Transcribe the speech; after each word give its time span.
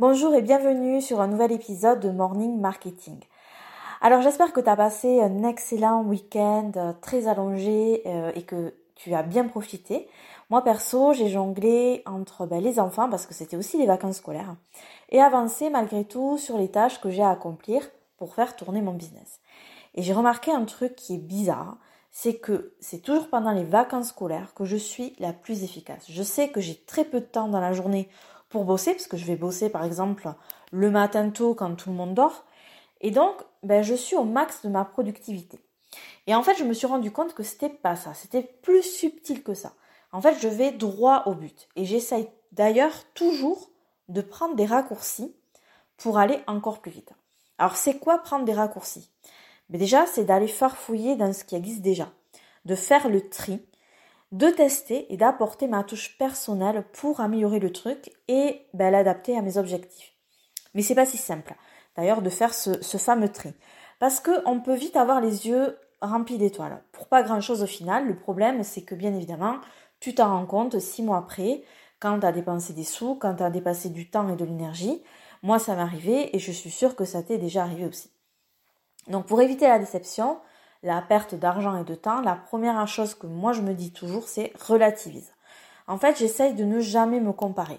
Bonjour 0.00 0.34
et 0.34 0.42
bienvenue 0.42 1.00
sur 1.00 1.20
un 1.20 1.28
nouvel 1.28 1.52
épisode 1.52 2.00
de 2.00 2.10
Morning 2.10 2.58
Marketing. 2.58 3.20
Alors 4.00 4.22
j'espère 4.22 4.52
que 4.52 4.60
tu 4.60 4.68
as 4.68 4.74
passé 4.74 5.20
un 5.20 5.44
excellent 5.44 6.02
week-end 6.02 6.72
euh, 6.74 6.92
très 7.00 7.28
allongé 7.28 8.02
euh, 8.04 8.32
et 8.34 8.42
que 8.42 8.74
tu 8.96 9.14
as 9.14 9.22
bien 9.22 9.44
profité. 9.44 10.08
Moi 10.50 10.64
perso, 10.64 11.12
j'ai 11.12 11.28
jonglé 11.28 12.02
entre 12.06 12.44
ben, 12.44 12.60
les 12.60 12.80
enfants 12.80 13.08
parce 13.08 13.24
que 13.24 13.34
c'était 13.34 13.56
aussi 13.56 13.78
les 13.78 13.86
vacances 13.86 14.16
scolaires 14.16 14.56
et 15.10 15.20
avancé 15.20 15.70
malgré 15.70 16.04
tout 16.04 16.38
sur 16.38 16.58
les 16.58 16.72
tâches 16.72 17.00
que 17.00 17.10
j'ai 17.10 17.22
à 17.22 17.30
accomplir 17.30 17.88
pour 18.16 18.34
faire 18.34 18.56
tourner 18.56 18.82
mon 18.82 18.94
business. 18.94 19.38
Et 19.94 20.02
j'ai 20.02 20.12
remarqué 20.12 20.50
un 20.50 20.64
truc 20.64 20.96
qui 20.96 21.14
est 21.14 21.18
bizarre, 21.18 21.76
c'est 22.10 22.34
que 22.34 22.74
c'est 22.80 23.00
toujours 23.00 23.28
pendant 23.28 23.52
les 23.52 23.64
vacances 23.64 24.08
scolaires 24.08 24.54
que 24.54 24.64
je 24.64 24.76
suis 24.76 25.14
la 25.20 25.32
plus 25.32 25.62
efficace. 25.62 26.06
Je 26.08 26.22
sais 26.24 26.48
que 26.48 26.60
j'ai 26.60 26.74
très 26.74 27.04
peu 27.04 27.20
de 27.20 27.26
temps 27.26 27.46
dans 27.46 27.60
la 27.60 27.72
journée 27.72 28.08
pour 28.54 28.64
bosser, 28.64 28.92
parce 28.92 29.08
que 29.08 29.16
je 29.16 29.24
vais 29.24 29.34
bosser 29.34 29.68
par 29.68 29.82
exemple 29.84 30.32
le 30.70 30.88
matin 30.88 31.28
tôt 31.30 31.56
quand 31.56 31.74
tout 31.74 31.90
le 31.90 31.96
monde 31.96 32.14
dort. 32.14 32.44
Et 33.00 33.10
donc, 33.10 33.34
ben, 33.64 33.82
je 33.82 33.96
suis 33.96 34.14
au 34.14 34.22
max 34.22 34.62
de 34.62 34.68
ma 34.68 34.84
productivité. 34.84 35.58
Et 36.28 36.36
en 36.36 36.42
fait, 36.44 36.54
je 36.54 36.62
me 36.62 36.72
suis 36.72 36.86
rendu 36.86 37.10
compte 37.10 37.34
que 37.34 37.42
c'était 37.42 37.68
pas 37.68 37.96
ça, 37.96 38.14
c'était 38.14 38.44
plus 38.62 38.84
subtil 38.84 39.42
que 39.42 39.54
ça. 39.54 39.72
En 40.12 40.20
fait, 40.20 40.36
je 40.40 40.46
vais 40.46 40.70
droit 40.70 41.24
au 41.26 41.34
but. 41.34 41.68
Et 41.74 41.84
j'essaye 41.84 42.28
d'ailleurs 42.52 42.92
toujours 43.14 43.70
de 44.08 44.20
prendre 44.20 44.54
des 44.54 44.66
raccourcis 44.66 45.34
pour 45.96 46.18
aller 46.18 46.38
encore 46.46 46.80
plus 46.80 46.92
vite. 46.92 47.10
Alors, 47.58 47.74
c'est 47.74 47.98
quoi 47.98 48.18
prendre 48.18 48.44
des 48.44 48.54
raccourcis? 48.54 49.10
Mais 49.68 49.78
ben, 49.78 49.80
Déjà, 49.80 50.06
c'est 50.06 50.24
d'aller 50.24 50.46
farfouiller 50.46 51.16
dans 51.16 51.32
ce 51.32 51.42
qui 51.42 51.56
existe 51.56 51.82
déjà, 51.82 52.08
de 52.66 52.76
faire 52.76 53.08
le 53.08 53.28
tri 53.28 53.66
de 54.34 54.50
tester 54.50 55.12
et 55.12 55.16
d'apporter 55.16 55.68
ma 55.68 55.84
touche 55.84 56.18
personnelle 56.18 56.84
pour 56.92 57.20
améliorer 57.20 57.60
le 57.60 57.72
truc 57.72 58.10
et 58.26 58.66
ben, 58.74 58.90
l'adapter 58.90 59.38
à 59.38 59.42
mes 59.42 59.58
objectifs. 59.58 60.12
Mais 60.74 60.82
c'est 60.82 60.96
pas 60.96 61.06
si 61.06 61.16
simple, 61.16 61.54
d'ailleurs, 61.96 62.20
de 62.20 62.30
faire 62.30 62.52
ce, 62.52 62.98
fameux 62.98 63.28
tri. 63.28 63.54
Parce 64.00 64.18
qu'on 64.18 64.60
peut 64.60 64.74
vite 64.74 64.96
avoir 64.96 65.20
les 65.20 65.46
yeux 65.46 65.78
remplis 66.00 66.36
d'étoiles. 66.36 66.82
Pour 66.90 67.06
pas 67.06 67.22
grand 67.22 67.40
chose 67.40 67.62
au 67.62 67.66
final, 67.66 68.08
le 68.08 68.16
problème 68.16 68.64
c'est 68.64 68.82
que 68.82 68.96
bien 68.96 69.14
évidemment, 69.14 69.58
tu 70.00 70.16
t'en 70.16 70.30
rends 70.30 70.46
compte 70.46 70.80
six 70.80 71.04
mois 71.04 71.18
après, 71.18 71.62
quand 72.00 72.18
tu 72.18 72.26
as 72.26 72.32
dépensé 72.32 72.72
des 72.72 72.82
sous, 72.82 73.14
quand 73.14 73.36
tu 73.36 73.44
as 73.44 73.50
dépassé 73.50 73.88
du 73.88 74.10
temps 74.10 74.28
et 74.28 74.36
de 74.36 74.44
l'énergie. 74.44 75.00
Moi, 75.44 75.60
ça 75.60 75.76
m'est 75.76 75.82
arrivé 75.82 76.34
et 76.34 76.40
je 76.40 76.50
suis 76.50 76.72
sûre 76.72 76.96
que 76.96 77.04
ça 77.04 77.22
t'est 77.22 77.38
déjà 77.38 77.62
arrivé 77.62 77.86
aussi. 77.86 78.10
Donc 79.06 79.26
pour 79.26 79.40
éviter 79.40 79.68
la 79.68 79.78
déception, 79.78 80.38
la 80.84 81.02
perte 81.02 81.34
d'argent 81.34 81.76
et 81.76 81.84
de 81.84 81.94
temps, 81.94 82.20
la 82.20 82.36
première 82.36 82.86
chose 82.86 83.14
que 83.14 83.26
moi 83.26 83.52
je 83.52 83.62
me 83.62 83.74
dis 83.74 83.90
toujours, 83.90 84.28
c'est 84.28 84.52
relativise. 84.68 85.32
En 85.86 85.98
fait, 85.98 86.18
j'essaye 86.18 86.54
de 86.54 86.64
ne 86.64 86.78
jamais 86.80 87.20
me 87.20 87.32
comparer. 87.32 87.78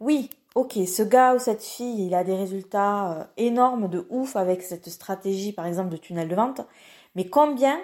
Oui, 0.00 0.30
ok, 0.54 0.78
ce 0.86 1.02
gars 1.02 1.34
ou 1.34 1.38
cette 1.38 1.62
fille, 1.62 2.06
il 2.06 2.14
a 2.14 2.24
des 2.24 2.34
résultats 2.34 3.12
euh, 3.12 3.24
énormes 3.36 3.88
de 3.88 4.06
ouf 4.08 4.36
avec 4.36 4.62
cette 4.62 4.88
stratégie, 4.88 5.52
par 5.52 5.66
exemple, 5.66 5.90
de 5.90 5.96
tunnel 5.96 6.28
de 6.28 6.34
vente, 6.34 6.60
mais 7.14 7.28
combien 7.28 7.78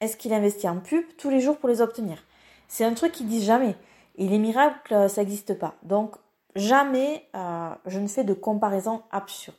est-ce 0.00 0.16
qu'il 0.16 0.32
investit 0.32 0.68
en 0.68 0.80
pub 0.80 1.04
tous 1.18 1.30
les 1.30 1.40
jours 1.40 1.56
pour 1.58 1.68
les 1.68 1.80
obtenir? 1.80 2.22
C'est 2.68 2.84
un 2.84 2.94
truc 2.94 3.12
qu'ils 3.12 3.28
disent 3.28 3.46
jamais. 3.46 3.76
Et 4.16 4.28
les 4.28 4.38
miracles, 4.38 5.08
ça 5.08 5.22
n'existe 5.22 5.58
pas. 5.58 5.74
Donc, 5.82 6.16
jamais 6.54 7.26
euh, 7.34 7.70
je 7.86 7.98
ne 7.98 8.06
fais 8.06 8.24
de 8.24 8.34
comparaison 8.34 9.02
absurde. 9.10 9.56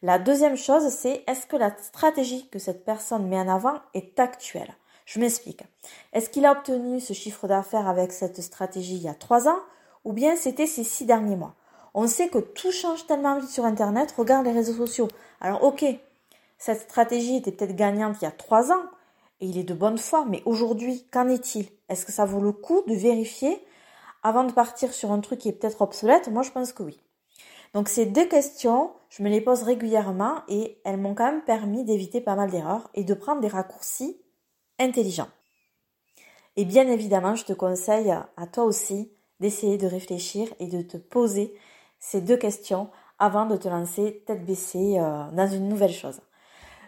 La 0.00 0.20
deuxième 0.20 0.56
chose, 0.56 0.90
c'est 0.90 1.24
est-ce 1.26 1.48
que 1.48 1.56
la 1.56 1.76
stratégie 1.76 2.48
que 2.50 2.60
cette 2.60 2.84
personne 2.84 3.26
met 3.26 3.40
en 3.40 3.48
avant 3.48 3.80
est 3.94 4.20
actuelle? 4.20 4.72
Je 5.06 5.18
m'explique. 5.18 5.64
Est-ce 6.12 6.30
qu'il 6.30 6.46
a 6.46 6.52
obtenu 6.52 7.00
ce 7.00 7.14
chiffre 7.14 7.48
d'affaires 7.48 7.88
avec 7.88 8.12
cette 8.12 8.40
stratégie 8.40 8.94
il 8.94 9.02
y 9.02 9.08
a 9.08 9.14
trois 9.14 9.48
ans 9.48 9.58
ou 10.04 10.12
bien 10.12 10.36
c'était 10.36 10.68
ces 10.68 10.84
six 10.84 11.04
derniers 11.04 11.34
mois? 11.34 11.56
On 11.94 12.06
sait 12.06 12.28
que 12.28 12.38
tout 12.38 12.70
change 12.70 13.08
tellement 13.08 13.40
vite 13.40 13.50
sur 13.50 13.64
Internet, 13.64 14.14
regarde 14.16 14.46
les 14.46 14.52
réseaux 14.52 14.86
sociaux. 14.86 15.08
Alors 15.40 15.64
ok, 15.64 15.84
cette 16.58 16.82
stratégie 16.82 17.34
était 17.34 17.50
peut-être 17.50 17.74
gagnante 17.74 18.18
il 18.20 18.24
y 18.24 18.28
a 18.28 18.30
trois 18.30 18.70
ans 18.70 18.84
et 19.40 19.46
il 19.46 19.58
est 19.58 19.64
de 19.64 19.74
bonne 19.74 19.98
foi, 19.98 20.24
mais 20.28 20.42
aujourd'hui, 20.44 21.08
qu'en 21.10 21.28
est-il? 21.28 21.66
Est-ce 21.88 22.06
que 22.06 22.12
ça 22.12 22.24
vaut 22.24 22.40
le 22.40 22.52
coup 22.52 22.84
de 22.86 22.94
vérifier 22.94 23.60
avant 24.22 24.44
de 24.44 24.52
partir 24.52 24.92
sur 24.92 25.10
un 25.10 25.18
truc 25.18 25.40
qui 25.40 25.48
est 25.48 25.52
peut-être 25.54 25.82
obsolète? 25.82 26.28
Moi 26.28 26.42
je 26.44 26.52
pense 26.52 26.72
que 26.72 26.84
oui. 26.84 27.00
Donc 27.74 27.88
ces 27.88 28.06
deux 28.06 28.26
questions, 28.26 28.92
je 29.10 29.22
me 29.22 29.28
les 29.28 29.40
pose 29.40 29.62
régulièrement 29.62 30.42
et 30.48 30.80
elles 30.84 30.96
m'ont 30.96 31.14
quand 31.14 31.30
même 31.30 31.44
permis 31.44 31.84
d'éviter 31.84 32.20
pas 32.20 32.36
mal 32.36 32.50
d'erreurs 32.50 32.90
et 32.94 33.04
de 33.04 33.14
prendre 33.14 33.40
des 33.40 33.48
raccourcis 33.48 34.20
intelligents. 34.78 35.28
Et 36.56 36.64
bien 36.64 36.88
évidemment, 36.88 37.34
je 37.34 37.44
te 37.44 37.52
conseille 37.52 38.10
à 38.10 38.46
toi 38.46 38.64
aussi 38.64 39.12
d'essayer 39.40 39.78
de 39.78 39.86
réfléchir 39.86 40.52
et 40.58 40.66
de 40.66 40.82
te 40.82 40.96
poser 40.96 41.54
ces 42.00 42.20
deux 42.20 42.36
questions 42.36 42.90
avant 43.18 43.46
de 43.46 43.56
te 43.56 43.68
lancer 43.68 44.22
tête 44.26 44.44
baissée 44.44 44.98
euh, 44.98 45.30
dans 45.32 45.48
une 45.48 45.68
nouvelle 45.68 45.92
chose. 45.92 46.20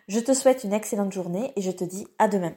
Je 0.09 0.21
te 0.21 0.35
souhaite 0.35 0.65
une 0.65 0.73
excellente 0.73 1.13
journée 1.13 1.53
et 1.57 1.63
je 1.63 1.71
te 1.71 1.85
dis 1.85 2.07
à 2.19 2.29
demain. 2.29 2.55